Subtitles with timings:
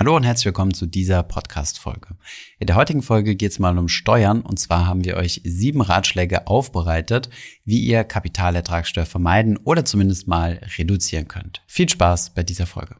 [0.00, 2.16] Hallo und herzlich willkommen zu dieser Podcast-Folge.
[2.58, 5.82] In der heutigen Folge geht es mal um Steuern und zwar haben wir euch sieben
[5.82, 7.28] Ratschläge aufbereitet,
[7.66, 11.62] wie ihr Kapitalertragssteuer vermeiden oder zumindest mal reduzieren könnt.
[11.66, 12.96] Viel Spaß bei dieser Folge.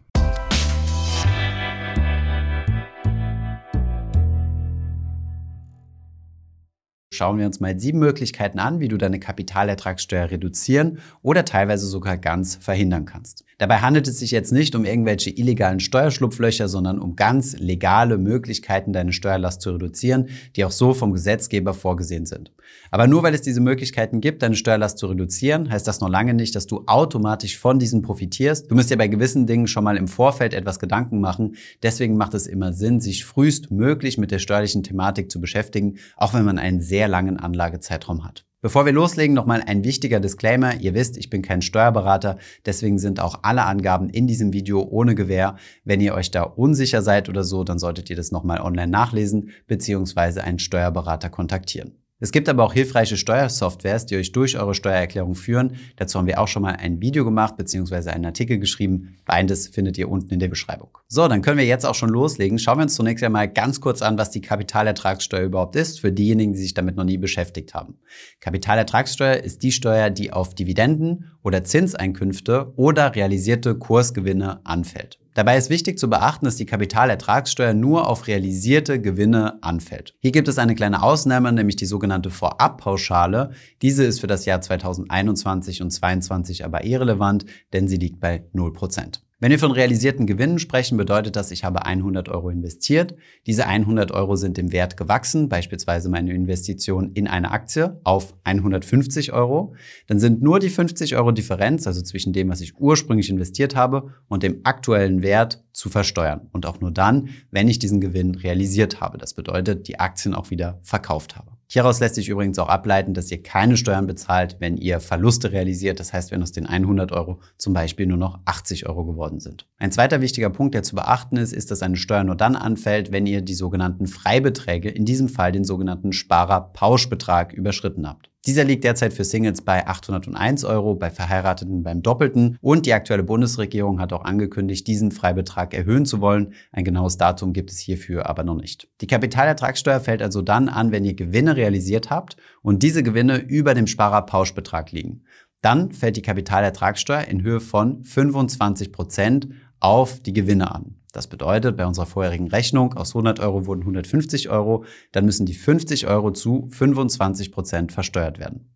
[7.12, 12.17] schauen wir uns mal sieben Möglichkeiten an, wie du deine Kapitalertragssteuer reduzieren oder teilweise sogar
[12.17, 13.45] ganz verhindern kannst.
[13.61, 18.94] Dabei handelt es sich jetzt nicht um irgendwelche illegalen Steuerschlupflöcher, sondern um ganz legale Möglichkeiten,
[18.94, 22.52] deine Steuerlast zu reduzieren, die auch so vom Gesetzgeber vorgesehen sind.
[22.90, 26.32] Aber nur weil es diese Möglichkeiten gibt, deine Steuerlast zu reduzieren, heißt das noch lange
[26.32, 28.71] nicht, dass du automatisch von diesen profitierst.
[28.71, 31.57] Du musst dir bei gewissen Dingen schon mal im Vorfeld etwas Gedanken machen.
[31.82, 36.47] Deswegen macht es immer Sinn, sich frühestmöglich mit der steuerlichen Thematik zu beschäftigen, auch wenn
[36.47, 38.47] man einen sehr langen Anlagezeitraum hat.
[38.62, 40.78] Bevor wir loslegen, nochmal ein wichtiger Disclaimer.
[40.81, 45.14] Ihr wisst, ich bin kein Steuerberater, deswegen sind auch alle Angaben in diesem Video ohne
[45.14, 45.56] Gewähr.
[45.84, 49.50] Wenn ihr euch da unsicher seid oder so, dann solltet ihr das nochmal online nachlesen
[49.67, 50.41] bzw.
[50.41, 51.97] einen Steuerberater kontaktieren.
[52.22, 55.76] Es gibt aber auch hilfreiche Steuersoftwares, die euch durch eure Steuererklärung führen.
[55.96, 58.10] Dazu haben wir auch schon mal ein Video gemacht bzw.
[58.10, 59.16] einen Artikel geschrieben.
[59.24, 60.90] Beides findet ihr unten in der Beschreibung.
[61.08, 62.58] So, dann können wir jetzt auch schon loslegen.
[62.58, 66.52] Schauen wir uns zunächst einmal ganz kurz an, was die Kapitalertragssteuer überhaupt ist, für diejenigen,
[66.52, 67.98] die sich damit noch nie beschäftigt haben.
[68.40, 75.19] Kapitalertragssteuer ist die Steuer, die auf Dividenden oder Zinseinkünfte oder realisierte Kursgewinne anfällt.
[75.41, 80.14] Dabei ist wichtig zu beachten, dass die Kapitalertragssteuer nur auf realisierte Gewinne anfällt.
[80.20, 83.52] Hier gibt es eine kleine Ausnahme, nämlich die sogenannte Vorabpauschale.
[83.80, 89.20] Diese ist für das Jahr 2021 und 2022 aber irrelevant, denn sie liegt bei 0%.
[89.42, 93.14] Wenn wir von realisierten Gewinnen sprechen, bedeutet das, ich habe 100 Euro investiert.
[93.46, 99.33] Diese 100 Euro sind im Wert gewachsen, beispielsweise meine Investition in eine Aktie auf 150
[99.33, 99.74] Euro.
[100.08, 104.11] Dann sind nur die 50 Euro Differenz, also zwischen dem, was ich ursprünglich investiert habe
[104.28, 106.50] und dem aktuellen Wert zu versteuern.
[106.52, 109.16] Und auch nur dann, wenn ich diesen Gewinn realisiert habe.
[109.16, 111.59] Das bedeutet, die Aktien auch wieder verkauft habe.
[111.72, 116.00] Hieraus lässt sich übrigens auch ableiten, dass ihr keine Steuern bezahlt, wenn ihr Verluste realisiert.
[116.00, 119.68] Das heißt, wenn aus den 100 Euro zum Beispiel nur noch 80 Euro geworden sind.
[119.78, 123.12] Ein zweiter wichtiger Punkt, der zu beachten ist, ist, dass eine Steuer nur dann anfällt,
[123.12, 128.30] wenn ihr die sogenannten Freibeträge, in diesem Fall den sogenannten Sparerpauschbetrag, überschritten habt.
[128.47, 133.23] Dieser liegt derzeit für Singles bei 801 Euro, bei Verheirateten beim Doppelten und die aktuelle
[133.23, 136.55] Bundesregierung hat auch angekündigt, diesen Freibetrag erhöhen zu wollen.
[136.73, 138.89] Ein genaues Datum gibt es hierfür aber noch nicht.
[139.03, 143.75] Die Kapitalertragssteuer fällt also dann an, wenn ihr Gewinne realisiert habt und diese Gewinne über
[143.75, 145.25] dem Sparerpauschbetrag liegen.
[145.61, 149.49] Dann fällt die Kapitalertragssteuer in Höhe von 25 Prozent
[149.81, 151.00] auf die Gewinne an.
[151.12, 155.54] Das bedeutet, bei unserer vorherigen Rechnung aus 100 Euro wurden 150 Euro, dann müssen die
[155.54, 158.72] 50 Euro zu 25 Prozent versteuert werden.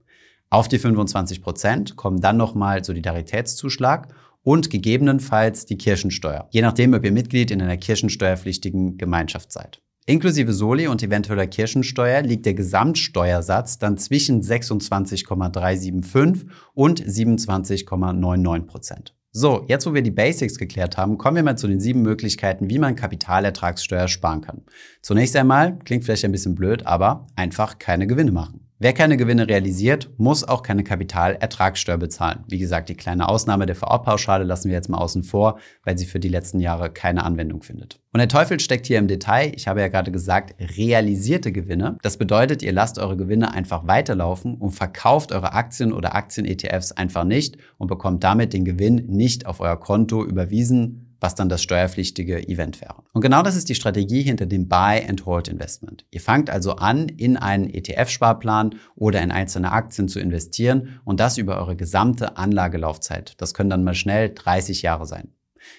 [0.50, 7.04] Auf die 25 Prozent kommen dann nochmal Solidaritätszuschlag und gegebenenfalls die Kirchensteuer, je nachdem, ob
[7.04, 9.80] ihr Mitglied in einer kirchensteuerpflichtigen Gemeinschaft seid.
[10.06, 19.14] Inklusive Soli und eventueller Kirchensteuer liegt der Gesamtsteuersatz dann zwischen 26,375 und 27,99 Prozent.
[19.36, 22.70] So, jetzt wo wir die Basics geklärt haben, kommen wir mal zu den sieben Möglichkeiten,
[22.70, 24.62] wie man Kapitalertragssteuer sparen kann.
[25.02, 28.63] Zunächst einmal, klingt vielleicht ein bisschen blöd, aber einfach keine Gewinne machen.
[28.80, 32.40] Wer keine Gewinne realisiert, muss auch keine Kapitalertragssteuer bezahlen.
[32.48, 36.06] Wie gesagt, die kleine Ausnahme der Vorabpauschale lassen wir jetzt mal außen vor, weil sie
[36.06, 38.00] für die letzten Jahre keine Anwendung findet.
[38.12, 39.52] Und der Teufel steckt hier im Detail.
[39.54, 41.98] Ich habe ja gerade gesagt, realisierte Gewinne.
[42.02, 47.24] Das bedeutet, ihr lasst eure Gewinne einfach weiterlaufen und verkauft eure Aktien oder Aktien-ETFs einfach
[47.24, 52.48] nicht und bekommt damit den Gewinn nicht auf euer Konto überwiesen, was dann das steuerpflichtige
[52.48, 52.96] Event wäre.
[53.14, 56.04] Und genau das ist die Strategie hinter dem Buy and Hold Investment.
[56.10, 61.38] Ihr fangt also an, in einen ETF-Sparplan oder in einzelne Aktien zu investieren und das
[61.38, 63.40] über eure gesamte Anlagelaufzeit.
[63.40, 65.28] Das können dann mal schnell 30 Jahre sein.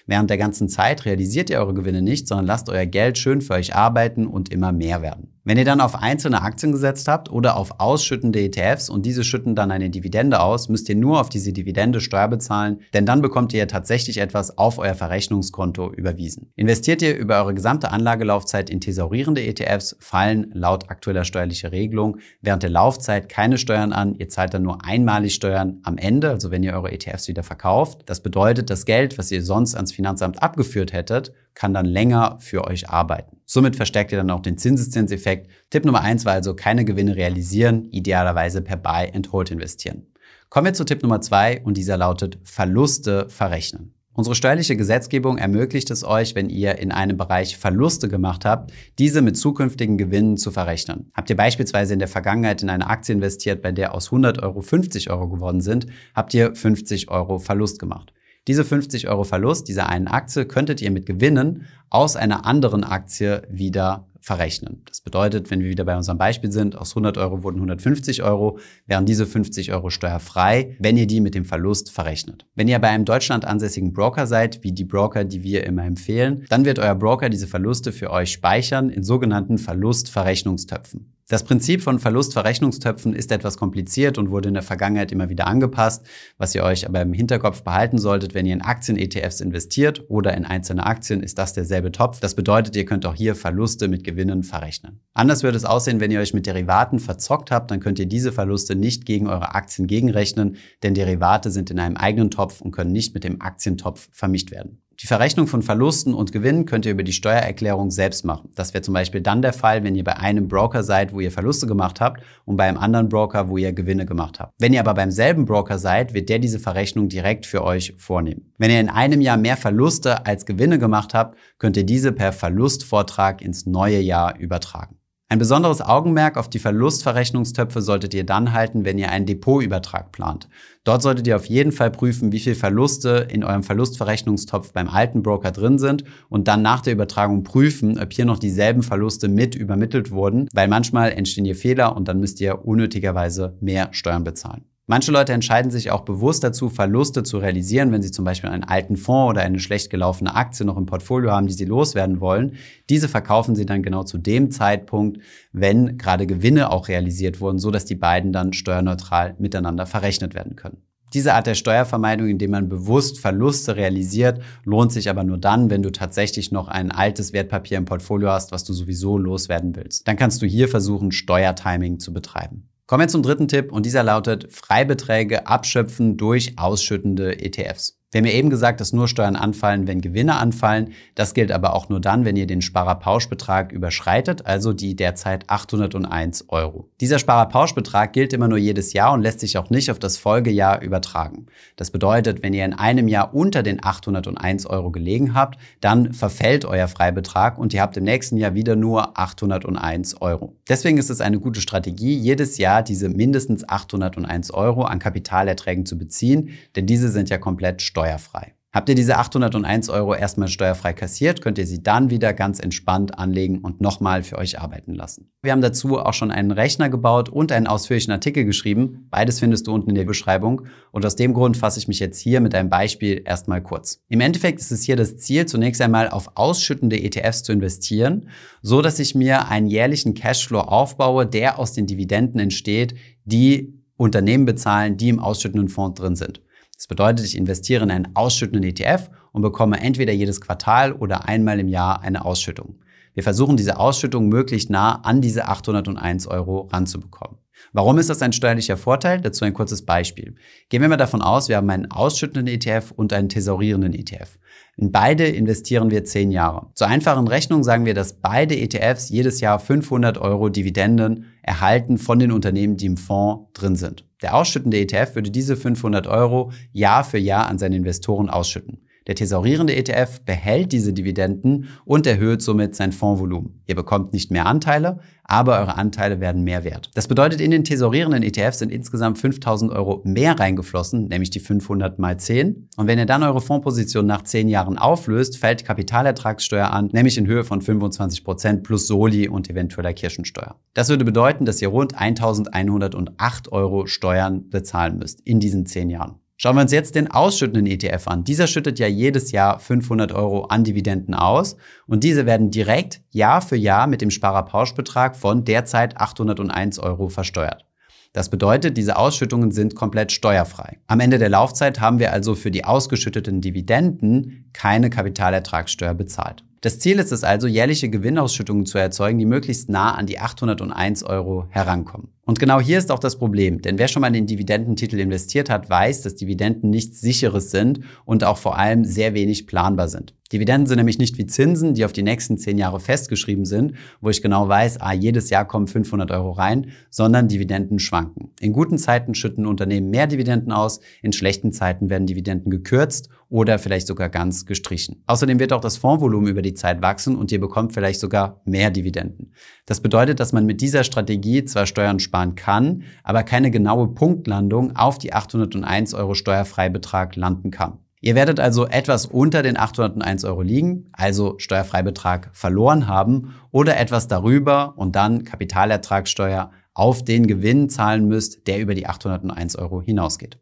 [0.04, 3.54] Während der ganzen Zeit realisiert ihr eure Gewinne nicht, sondern lasst euer Geld schön für
[3.54, 5.35] euch arbeiten und immer mehr werden.
[5.46, 9.54] Wenn ihr dann auf einzelne Aktien gesetzt habt oder auf ausschüttende ETFs und diese schütten
[9.54, 13.52] dann eine Dividende aus, müsst ihr nur auf diese Dividende Steuer bezahlen, denn dann bekommt
[13.52, 16.50] ihr tatsächlich etwas auf euer Verrechnungskonto überwiesen.
[16.56, 22.64] Investiert ihr über eure gesamte Anlagelaufzeit in thesaurierende ETFs, fallen laut aktueller steuerlicher Regelung während
[22.64, 24.16] der Laufzeit keine Steuern an.
[24.16, 28.02] Ihr zahlt dann nur einmalig Steuern am Ende, also wenn ihr eure ETFs wieder verkauft.
[28.06, 32.64] Das bedeutet, das Geld, was ihr sonst ans Finanzamt abgeführt hättet, kann dann länger für
[32.64, 33.35] euch arbeiten.
[33.46, 35.48] Somit verstärkt ihr dann auch den Zinseszinseffekt.
[35.70, 40.08] Tipp Nummer eins war also keine Gewinne realisieren, idealerweise per Buy and Hold investieren.
[40.50, 43.94] Kommen wir zu Tipp Nummer zwei und dieser lautet Verluste verrechnen.
[44.16, 49.20] Unsere steuerliche Gesetzgebung ermöglicht es euch, wenn ihr in einem Bereich Verluste gemacht habt, diese
[49.20, 51.10] mit zukünftigen Gewinnen zu verrechnen.
[51.12, 54.62] Habt ihr beispielsweise in der Vergangenheit in eine Aktie investiert, bei der aus 100 Euro
[54.62, 58.14] 50 Euro geworden sind, habt ihr 50 Euro Verlust gemacht.
[58.46, 63.42] Diese 50 Euro Verlust dieser einen Aktie könntet ihr mit Gewinnen aus einer anderen Aktie
[63.50, 64.82] wieder verrechnen.
[64.86, 68.58] Das bedeutet, wenn wir wieder bei unserem Beispiel sind, aus 100 Euro wurden 150 Euro,
[68.86, 72.44] wären diese 50 Euro steuerfrei, wenn ihr die mit dem Verlust verrechnet.
[72.56, 76.44] Wenn ihr bei einem Deutschland ansässigen Broker seid, wie die Broker, die wir immer empfehlen,
[76.48, 81.15] dann wird euer Broker diese Verluste für euch speichern in sogenannten Verlustverrechnungstöpfen.
[81.28, 86.06] Das Prinzip von Verlustverrechnungstöpfen ist etwas kompliziert und wurde in der Vergangenheit immer wieder angepasst.
[86.38, 90.44] Was ihr euch aber im Hinterkopf behalten solltet, wenn ihr in Aktien-ETFs investiert oder in
[90.44, 92.20] einzelne Aktien, ist das derselbe Topf.
[92.20, 95.00] Das bedeutet, ihr könnt auch hier Verluste mit Gewinnen verrechnen.
[95.14, 98.30] Anders würde es aussehen, wenn ihr euch mit Derivaten verzockt habt, dann könnt ihr diese
[98.30, 102.92] Verluste nicht gegen eure Aktien gegenrechnen, denn Derivate sind in einem eigenen Topf und können
[102.92, 104.80] nicht mit dem Aktientopf vermischt werden.
[105.02, 108.50] Die Verrechnung von Verlusten und Gewinnen könnt ihr über die Steuererklärung selbst machen.
[108.54, 111.30] Das wäre zum Beispiel dann der Fall, wenn ihr bei einem Broker seid, wo ihr
[111.30, 114.54] Verluste gemacht habt und bei einem anderen Broker, wo ihr Gewinne gemacht habt.
[114.58, 118.52] Wenn ihr aber beim selben Broker seid, wird der diese Verrechnung direkt für euch vornehmen.
[118.56, 122.32] Wenn ihr in einem Jahr mehr Verluste als Gewinne gemacht habt, könnt ihr diese per
[122.32, 124.96] Verlustvortrag ins neue Jahr übertragen.
[125.28, 130.48] Ein besonderes Augenmerk auf die Verlustverrechnungstöpfe solltet ihr dann halten, wenn ihr einen Depotübertrag plant.
[130.84, 135.24] Dort solltet ihr auf jeden Fall prüfen, wie viel Verluste in eurem Verlustverrechnungstopf beim alten
[135.24, 139.56] Broker drin sind und dann nach der Übertragung prüfen, ob hier noch dieselben Verluste mit
[139.56, 144.64] übermittelt wurden, weil manchmal entstehen hier Fehler und dann müsst ihr unnötigerweise mehr Steuern bezahlen.
[144.88, 148.62] Manche Leute entscheiden sich auch bewusst dazu, Verluste zu realisieren, wenn sie zum Beispiel einen
[148.62, 152.52] alten Fonds oder eine schlecht gelaufene Aktie noch im Portfolio haben, die sie loswerden wollen.
[152.88, 155.18] Diese verkaufen sie dann genau zu dem Zeitpunkt,
[155.50, 160.54] wenn gerade Gewinne auch realisiert wurden, so dass die beiden dann steuerneutral miteinander verrechnet werden
[160.54, 160.78] können.
[161.14, 165.82] Diese Art der Steuervermeidung, indem man bewusst Verluste realisiert, lohnt sich aber nur dann, wenn
[165.82, 170.06] du tatsächlich noch ein altes Wertpapier im Portfolio hast, was du sowieso loswerden willst.
[170.06, 172.68] Dann kannst du hier versuchen, Steuertiming zu betreiben.
[172.86, 177.95] Kommen wir zum dritten Tipp und dieser lautet Freibeträge abschöpfen durch ausschüttende ETFs.
[178.12, 180.92] Wir haben ja eben gesagt, dass nur Steuern anfallen, wenn Gewinne anfallen.
[181.16, 186.44] Das gilt aber auch nur dann, wenn ihr den Sparerpauschbetrag überschreitet, also die derzeit 801
[186.48, 186.88] Euro.
[187.00, 190.82] Dieser Sparerpauschbetrag gilt immer nur jedes Jahr und lässt sich auch nicht auf das Folgejahr
[190.82, 191.46] übertragen.
[191.74, 196.64] Das bedeutet, wenn ihr in einem Jahr unter den 801 Euro gelegen habt, dann verfällt
[196.64, 200.54] euer Freibetrag und ihr habt im nächsten Jahr wieder nur 801 Euro.
[200.68, 205.98] Deswegen ist es eine gute Strategie, jedes Jahr diese mindestens 801 Euro an Kapitalerträgen zu
[205.98, 208.52] beziehen, denn diese sind ja komplett steuerfrei.
[208.74, 213.18] Habt ihr diese 801 Euro erstmal steuerfrei kassiert, könnt ihr sie dann wieder ganz entspannt
[213.18, 215.30] anlegen und nochmal für euch arbeiten lassen.
[215.42, 219.06] Wir haben dazu auch schon einen Rechner gebaut und einen ausführlichen Artikel geschrieben.
[219.08, 220.66] Beides findest du unten in der Beschreibung.
[220.92, 224.02] Und aus dem Grund fasse ich mich jetzt hier mit einem Beispiel erstmal kurz.
[224.10, 228.28] Im Endeffekt ist es hier das Ziel, zunächst einmal auf ausschüttende ETFs zu investieren,
[228.60, 232.94] so dass ich mir einen jährlichen Cashflow aufbaue, der aus den Dividenden entsteht,
[233.24, 236.42] die Unternehmen bezahlen, die im ausschüttenden Fonds drin sind.
[236.76, 241.58] Das bedeutet, ich investiere in einen ausschüttenden ETF und bekomme entweder jedes Quartal oder einmal
[241.58, 242.78] im Jahr eine Ausschüttung.
[243.16, 247.38] Wir versuchen diese Ausschüttung möglichst nah an diese 801 Euro ranzubekommen.
[247.72, 249.22] Warum ist das ein steuerlicher Vorteil?
[249.22, 250.34] Dazu ein kurzes Beispiel.
[250.68, 254.38] Gehen wir mal davon aus, wir haben einen ausschüttenden ETF und einen tesorierenden ETF.
[254.76, 256.66] In beide investieren wir 10 Jahre.
[256.74, 262.18] Zur einfachen Rechnung sagen wir, dass beide ETFs jedes Jahr 500 Euro Dividenden erhalten von
[262.18, 264.04] den Unternehmen, die im Fonds drin sind.
[264.20, 268.85] Der ausschüttende ETF würde diese 500 Euro Jahr für Jahr an seine Investoren ausschütten.
[269.06, 273.62] Der thesaurierende ETF behält diese Dividenden und erhöht somit sein Fondsvolumen.
[273.66, 276.90] Ihr bekommt nicht mehr Anteile, aber eure Anteile werden mehr wert.
[276.94, 281.98] Das bedeutet, in den thesaurierenden ETFs sind insgesamt 5000 Euro mehr reingeflossen, nämlich die 500
[281.98, 282.68] mal 10.
[282.76, 287.26] Und wenn ihr dann eure Fondsposition nach 10 Jahren auflöst, fällt Kapitalertragssteuer an, nämlich in
[287.26, 290.56] Höhe von 25 Prozent plus Soli und eventueller Kirchensteuer.
[290.74, 296.16] Das würde bedeuten, dass ihr rund 1108 Euro Steuern bezahlen müsst in diesen 10 Jahren.
[296.38, 298.22] Schauen wir uns jetzt den ausschüttenden ETF an.
[298.22, 303.40] Dieser schüttet ja jedes Jahr 500 Euro an Dividenden aus und diese werden direkt Jahr
[303.40, 307.64] für Jahr mit dem Sparerpauschbetrag von derzeit 801 Euro versteuert.
[308.12, 310.78] Das bedeutet, diese Ausschüttungen sind komplett steuerfrei.
[310.86, 316.44] Am Ende der Laufzeit haben wir also für die ausgeschütteten Dividenden keine Kapitalertragssteuer bezahlt.
[316.60, 321.02] Das Ziel ist es also, jährliche Gewinnausschüttungen zu erzeugen, die möglichst nah an die 801
[321.02, 322.15] Euro herankommen.
[322.26, 325.48] Und genau hier ist auch das Problem, denn wer schon mal in den Dividendentitel investiert
[325.48, 330.12] hat, weiß, dass Dividenden nichts Sicheres sind und auch vor allem sehr wenig planbar sind.
[330.32, 334.10] Dividenden sind nämlich nicht wie Zinsen, die auf die nächsten zehn Jahre festgeschrieben sind, wo
[334.10, 338.30] ich genau weiß, ah, jedes Jahr kommen 500 Euro rein, sondern Dividenden schwanken.
[338.40, 343.58] In guten Zeiten schütten Unternehmen mehr Dividenden aus, in schlechten Zeiten werden Dividenden gekürzt oder
[343.58, 345.02] vielleicht sogar ganz gestrichen.
[345.06, 348.70] Außerdem wird auch das Fondsvolumen über die Zeit wachsen und ihr bekommt vielleicht sogar mehr
[348.70, 349.32] Dividenden.
[349.64, 354.74] Das bedeutet, dass man mit dieser Strategie zwar Steuern sparen kann, aber keine genaue Punktlandung
[354.74, 357.78] auf die 801 Euro Steuerfreibetrag landen kann.
[358.00, 364.06] Ihr werdet also etwas unter den 801 Euro liegen, also Steuerfreibetrag verloren haben oder etwas
[364.06, 370.38] darüber und dann Kapitalertragssteuer auf den Gewinn zahlen müsst, der über die 801 Euro hinausgeht.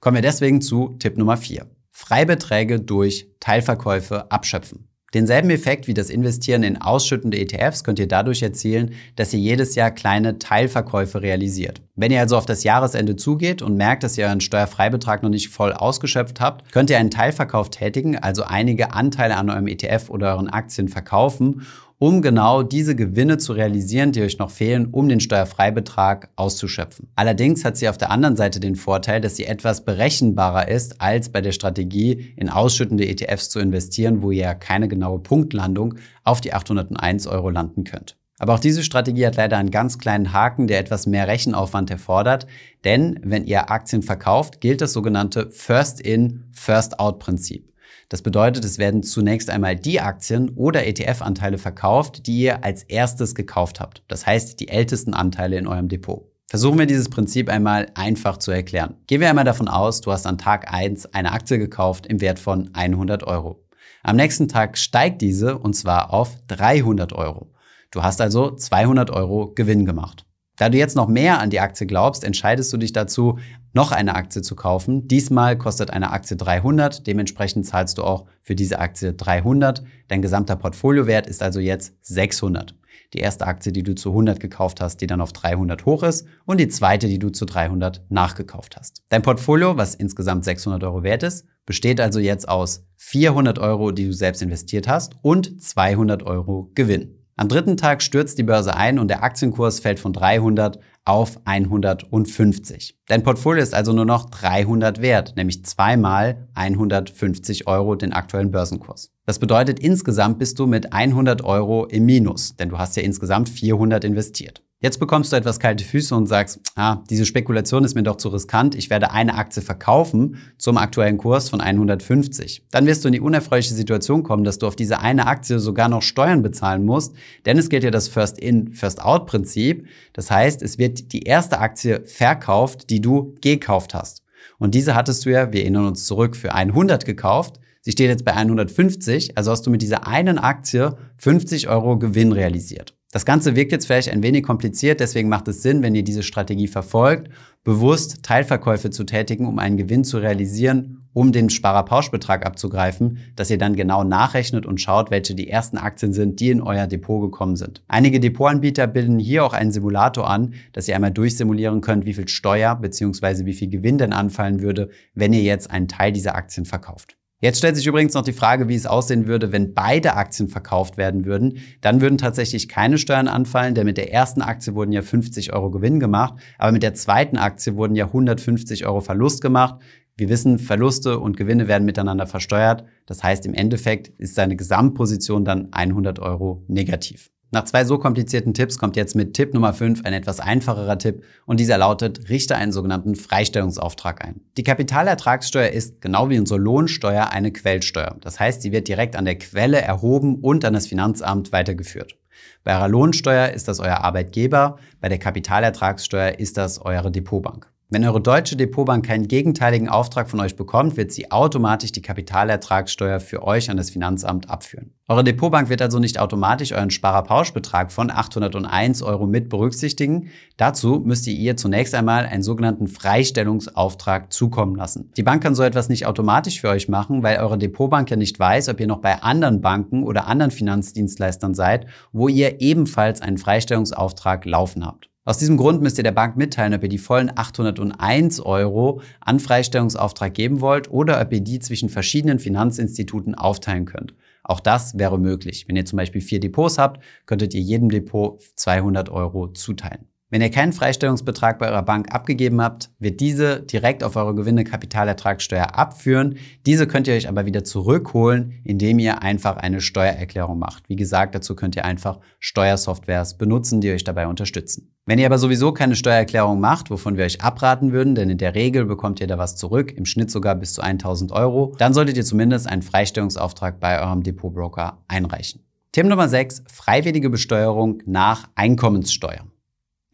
[0.00, 1.66] Kommen wir deswegen zu Tipp Nummer 4.
[1.90, 4.88] Freibeträge durch Teilverkäufe abschöpfen.
[5.14, 9.76] Denselben Effekt wie das Investieren in ausschüttende ETFs könnt ihr dadurch erzielen, dass ihr jedes
[9.76, 11.80] Jahr kleine Teilverkäufe realisiert.
[11.94, 15.50] Wenn ihr also auf das Jahresende zugeht und merkt, dass ihr euren Steuerfreibetrag noch nicht
[15.50, 20.32] voll ausgeschöpft habt, könnt ihr einen Teilverkauf tätigen, also einige Anteile an eurem ETF oder
[20.32, 21.62] euren Aktien verkaufen
[22.04, 27.08] um genau diese Gewinne zu realisieren, die euch noch fehlen, um den Steuerfreibetrag auszuschöpfen.
[27.16, 31.30] Allerdings hat sie auf der anderen Seite den Vorteil, dass sie etwas berechenbarer ist, als
[31.30, 35.94] bei der Strategie in ausschüttende ETFs zu investieren, wo ihr ja keine genaue Punktlandung
[36.24, 38.18] auf die 801 Euro landen könnt.
[38.38, 42.46] Aber auch diese Strategie hat leider einen ganz kleinen Haken, der etwas mehr Rechenaufwand erfordert.
[42.84, 47.73] Denn wenn ihr Aktien verkauft, gilt das sogenannte First-in, First-out-Prinzip.
[48.08, 53.34] Das bedeutet, es werden zunächst einmal die Aktien oder ETF-Anteile verkauft, die ihr als erstes
[53.34, 54.02] gekauft habt.
[54.08, 56.30] Das heißt, die ältesten Anteile in eurem Depot.
[56.46, 58.96] Versuchen wir dieses Prinzip einmal einfach zu erklären.
[59.06, 62.38] Gehen wir einmal davon aus, du hast an Tag 1 eine Aktie gekauft im Wert
[62.38, 63.64] von 100 Euro.
[64.02, 67.50] Am nächsten Tag steigt diese und zwar auf 300 Euro.
[67.90, 70.26] Du hast also 200 Euro Gewinn gemacht.
[70.56, 73.38] Da du jetzt noch mehr an die Aktie glaubst, entscheidest du dich dazu,
[73.74, 75.06] noch eine Aktie zu kaufen.
[75.08, 79.84] Diesmal kostet eine Aktie 300, dementsprechend zahlst du auch für diese Aktie 300.
[80.08, 82.74] Dein gesamter Portfoliowert ist also jetzt 600.
[83.12, 86.26] Die erste Aktie, die du zu 100 gekauft hast, die dann auf 300 hoch ist
[86.46, 89.02] und die zweite, die du zu 300 nachgekauft hast.
[89.08, 94.06] Dein Portfolio, was insgesamt 600 Euro wert ist, besteht also jetzt aus 400 Euro, die
[94.06, 97.18] du selbst investiert hast und 200 Euro Gewinn.
[97.36, 102.96] Am dritten Tag stürzt die Börse ein und der Aktienkurs fällt von 300 auf 150.
[103.06, 109.12] Dein Portfolio ist also nur noch 300 wert, nämlich zweimal 150 Euro den aktuellen Börsenkurs.
[109.26, 113.48] Das bedeutet, insgesamt bist du mit 100 Euro im Minus, denn du hast ja insgesamt
[113.48, 114.62] 400 investiert.
[114.84, 118.28] Jetzt bekommst du etwas kalte Füße und sagst, ah, diese Spekulation ist mir doch zu
[118.28, 122.66] riskant, ich werde eine Aktie verkaufen zum aktuellen Kurs von 150.
[122.70, 125.88] Dann wirst du in die unerfreuliche Situation kommen, dass du auf diese eine Aktie sogar
[125.88, 127.14] noch Steuern bezahlen musst,
[127.46, 129.86] denn es gilt ja das First-in, First-out-Prinzip.
[130.12, 134.22] Das heißt, es wird die erste Aktie verkauft, die du gekauft hast.
[134.58, 137.58] Und diese hattest du ja, wir erinnern uns zurück, für 100 gekauft.
[137.80, 142.32] Sie steht jetzt bei 150, also hast du mit dieser einen Aktie 50 Euro Gewinn
[142.32, 142.93] realisiert.
[143.14, 146.24] Das Ganze wirkt jetzt vielleicht ein wenig kompliziert, deswegen macht es Sinn, wenn ihr diese
[146.24, 147.30] Strategie verfolgt,
[147.62, 153.58] bewusst Teilverkäufe zu tätigen, um einen Gewinn zu realisieren, um den Sparerpauschbetrag abzugreifen, dass ihr
[153.58, 157.54] dann genau nachrechnet und schaut, welche die ersten Aktien sind, die in euer Depot gekommen
[157.54, 157.84] sind.
[157.86, 162.26] Einige Depotanbieter bilden hier auch einen Simulator an, dass ihr einmal durchsimulieren könnt, wie viel
[162.26, 163.46] Steuer bzw.
[163.46, 167.16] wie viel Gewinn denn anfallen würde, wenn ihr jetzt einen Teil dieser Aktien verkauft.
[167.44, 170.96] Jetzt stellt sich übrigens noch die Frage, wie es aussehen würde, wenn beide Aktien verkauft
[170.96, 171.58] werden würden.
[171.82, 175.70] Dann würden tatsächlich keine Steuern anfallen, denn mit der ersten Aktie wurden ja 50 Euro
[175.70, 179.82] Gewinn gemacht, aber mit der zweiten Aktie wurden ja 150 Euro Verlust gemacht.
[180.16, 182.86] Wir wissen, Verluste und Gewinne werden miteinander versteuert.
[183.04, 187.33] Das heißt, im Endeffekt ist seine Gesamtposition dann 100 Euro negativ.
[187.54, 191.22] Nach zwei so komplizierten Tipps kommt jetzt mit Tipp Nummer 5 ein etwas einfacherer Tipp
[191.46, 194.40] und dieser lautet, richte einen sogenannten Freistellungsauftrag ein.
[194.56, 198.16] Die Kapitalertragssteuer ist, genau wie unsere Lohnsteuer, eine Quellsteuer.
[198.22, 202.16] Das heißt, sie wird direkt an der Quelle erhoben und an das Finanzamt weitergeführt.
[202.64, 207.70] Bei eurer Lohnsteuer ist das euer Arbeitgeber, bei der Kapitalertragssteuer ist das eure Depotbank.
[207.90, 213.20] Wenn eure deutsche Depotbank keinen gegenteiligen Auftrag von euch bekommt, wird sie automatisch die Kapitalertragssteuer
[213.20, 214.94] für euch an das Finanzamt abführen.
[215.06, 220.30] Eure Depotbank wird also nicht automatisch euren Sparerpauschbetrag von 801 Euro mit berücksichtigen.
[220.56, 225.12] Dazu müsst ihr ihr zunächst einmal einen sogenannten Freistellungsauftrag zukommen lassen.
[225.18, 228.38] Die Bank kann so etwas nicht automatisch für euch machen, weil eure Depotbank ja nicht
[228.38, 233.36] weiß, ob ihr noch bei anderen Banken oder anderen Finanzdienstleistern seid, wo ihr ebenfalls einen
[233.36, 235.10] Freistellungsauftrag laufen habt.
[235.26, 239.40] Aus diesem Grund müsst ihr der Bank mitteilen, ob ihr die vollen 801 Euro an
[239.40, 244.14] Freistellungsauftrag geben wollt oder ob ihr die zwischen verschiedenen Finanzinstituten aufteilen könnt.
[244.42, 245.66] Auch das wäre möglich.
[245.66, 250.08] Wenn ihr zum Beispiel vier Depots habt, könntet ihr jedem Depot 200 Euro zuteilen.
[250.30, 254.64] Wenn ihr keinen Freistellungsbetrag bei eurer Bank abgegeben habt, wird diese direkt auf eure Gewinne
[254.64, 256.38] Kapitalertragssteuer abführen.
[256.66, 260.88] Diese könnt ihr euch aber wieder zurückholen, indem ihr einfach eine Steuererklärung macht.
[260.88, 264.94] Wie gesagt, dazu könnt ihr einfach Steuersoftwares benutzen, die euch dabei unterstützen.
[265.06, 268.54] Wenn ihr aber sowieso keine Steuererklärung macht, wovon wir euch abraten würden, denn in der
[268.54, 272.16] Regel bekommt ihr da was zurück, im Schnitt sogar bis zu 1000 Euro, dann solltet
[272.16, 275.60] ihr zumindest einen Freistellungsauftrag bei eurem Depotbroker einreichen.
[275.92, 279.44] Thema Nummer 6, freiwillige Besteuerung nach Einkommenssteuer.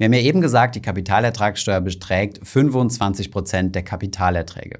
[0.00, 4.78] Wir haben ja eben gesagt, die Kapitalertragssteuer beträgt 25 Prozent der Kapitalerträge.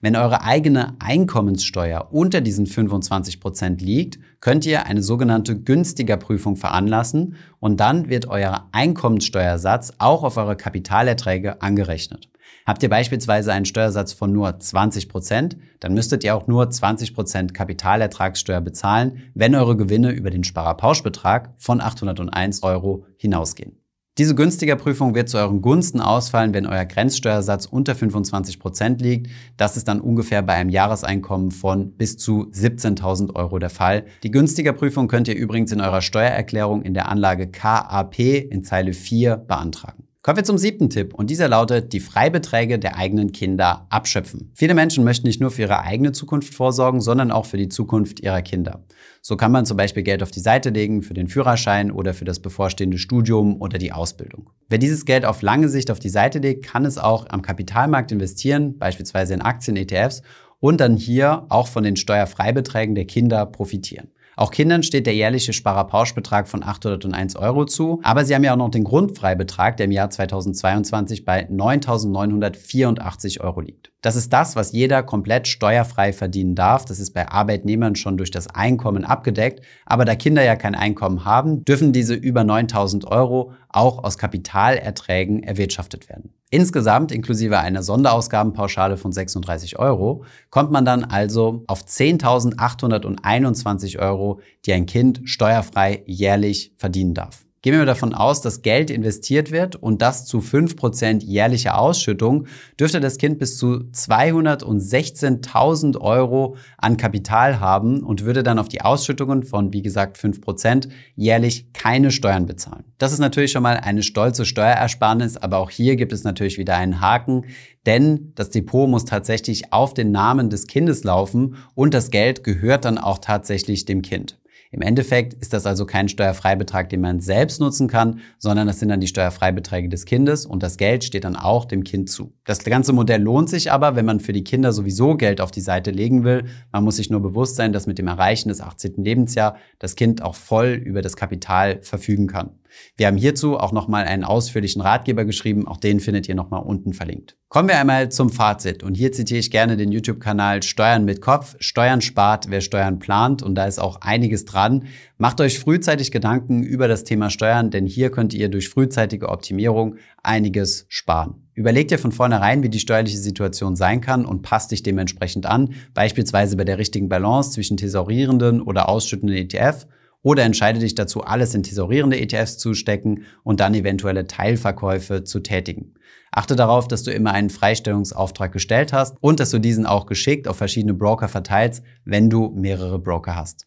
[0.00, 6.56] Wenn eure eigene Einkommenssteuer unter diesen 25 Prozent liegt, könnt ihr eine sogenannte günstiger Prüfung
[6.56, 12.30] veranlassen und dann wird euer Einkommenssteuersatz auch auf eure Kapitalerträge angerechnet.
[12.64, 17.14] Habt ihr beispielsweise einen Steuersatz von nur 20 Prozent, dann müsstet ihr auch nur 20
[17.14, 23.81] Prozent Kapitalertragssteuer bezahlen, wenn eure Gewinne über den Sparerpauschbetrag von 801 Euro hinausgehen.
[24.18, 29.30] Diese günstiger Prüfung wird zu euren Gunsten ausfallen, wenn euer Grenzsteuersatz unter 25 Prozent liegt.
[29.56, 34.04] Das ist dann ungefähr bei einem Jahreseinkommen von bis zu 17.000 Euro der Fall.
[34.22, 38.92] Die günstiger Prüfung könnt ihr übrigens in eurer Steuererklärung in der Anlage KAP in Zeile
[38.92, 40.04] 4 beantragen.
[40.24, 44.52] Kommen wir zum siebten Tipp und dieser lautet, die Freibeträge der eigenen Kinder abschöpfen.
[44.54, 48.20] Viele Menschen möchten nicht nur für ihre eigene Zukunft vorsorgen, sondern auch für die Zukunft
[48.20, 48.84] ihrer Kinder.
[49.20, 52.24] So kann man zum Beispiel Geld auf die Seite legen für den Führerschein oder für
[52.24, 54.48] das bevorstehende Studium oder die Ausbildung.
[54.68, 58.12] Wer dieses Geld auf lange Sicht auf die Seite legt, kann es auch am Kapitalmarkt
[58.12, 60.22] investieren, beispielsweise in Aktien, ETFs
[60.60, 64.12] und dann hier auch von den Steuerfreibeträgen der Kinder profitieren.
[64.36, 68.56] Auch Kindern steht der jährliche Sparerpauschbetrag von 801 Euro zu, aber sie haben ja auch
[68.56, 73.91] noch den Grundfreibetrag, der im Jahr 2022 bei 9.984 Euro liegt.
[74.02, 76.84] Das ist das, was jeder komplett steuerfrei verdienen darf.
[76.84, 79.64] Das ist bei Arbeitnehmern schon durch das Einkommen abgedeckt.
[79.86, 85.44] Aber da Kinder ja kein Einkommen haben, dürfen diese über 9000 Euro auch aus Kapitalerträgen
[85.44, 86.34] erwirtschaftet werden.
[86.50, 94.72] Insgesamt, inklusive einer Sonderausgabenpauschale von 36 Euro, kommt man dann also auf 10.821 Euro, die
[94.72, 97.44] ein Kind steuerfrei jährlich verdienen darf.
[97.62, 102.98] Gehen wir davon aus, dass Geld investiert wird und das zu 5% jährlicher Ausschüttung, dürfte
[102.98, 109.44] das Kind bis zu 216.000 Euro an Kapital haben und würde dann auf die Ausschüttungen
[109.44, 112.82] von, wie gesagt, 5% jährlich keine Steuern bezahlen.
[112.98, 116.74] Das ist natürlich schon mal eine stolze Steuerersparnis, aber auch hier gibt es natürlich wieder
[116.74, 117.44] einen Haken,
[117.86, 122.86] denn das Depot muss tatsächlich auf den Namen des Kindes laufen und das Geld gehört
[122.86, 124.41] dann auch tatsächlich dem Kind.
[124.74, 128.88] Im Endeffekt ist das also kein Steuerfreibetrag, den man selbst nutzen kann, sondern das sind
[128.88, 132.32] dann die Steuerfreibeträge des Kindes und das Geld steht dann auch dem Kind zu.
[132.46, 135.60] Das ganze Modell lohnt sich aber, wenn man für die Kinder sowieso Geld auf die
[135.60, 136.44] Seite legen will.
[136.72, 138.94] Man muss sich nur bewusst sein, dass mit dem Erreichen des 18.
[139.04, 142.52] Lebensjahr das Kind auch voll über das Kapital verfügen kann.
[142.96, 146.92] Wir haben hierzu auch nochmal einen ausführlichen Ratgeber geschrieben, auch den findet ihr nochmal unten
[146.92, 147.36] verlinkt.
[147.48, 151.54] Kommen wir einmal zum Fazit und hier zitiere ich gerne den YouTube-Kanal Steuern mit Kopf.
[151.60, 154.86] Steuern spart, wer Steuern plant und da ist auch einiges dran.
[155.18, 159.96] Macht euch frühzeitig Gedanken über das Thema Steuern, denn hier könnt ihr durch frühzeitige Optimierung
[160.22, 161.46] einiges sparen.
[161.54, 165.74] Überleg dir von vornherein, wie die steuerliche Situation sein kann und passt dich dementsprechend an,
[165.92, 169.86] beispielsweise bei der richtigen Balance zwischen thesaurierenden oder ausschüttenden ETF
[170.22, 175.40] oder entscheide dich dazu, alles in tesorierende ETFs zu stecken und dann eventuelle Teilverkäufe zu
[175.40, 175.94] tätigen.
[176.30, 180.48] Achte darauf, dass du immer einen Freistellungsauftrag gestellt hast und dass du diesen auch geschickt
[180.48, 183.66] auf verschiedene Broker verteilst, wenn du mehrere Broker hast.